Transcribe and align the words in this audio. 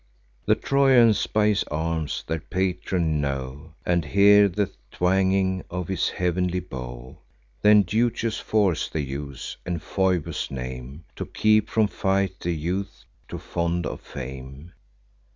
The 0.47 0.55
Trojans, 0.55 1.27
by 1.27 1.49
his 1.49 1.63
arms, 1.65 2.23
their 2.25 2.39
patron 2.39 3.21
know, 3.21 3.75
And 3.85 4.03
hear 4.03 4.47
the 4.49 4.71
twanging 4.91 5.63
of 5.69 5.89
his 5.89 6.09
heav'nly 6.09 6.59
bow. 6.61 7.19
Then 7.61 7.83
duteous 7.83 8.39
force 8.39 8.89
they 8.89 9.01
use, 9.01 9.57
and 9.63 9.79
Phoebus' 9.79 10.49
name, 10.49 11.03
To 11.17 11.27
keep 11.27 11.69
from 11.69 11.85
fight 11.87 12.39
the 12.39 12.49
youth 12.51 13.05
too 13.29 13.37
fond 13.37 13.85
of 13.85 14.01
fame. 14.01 14.73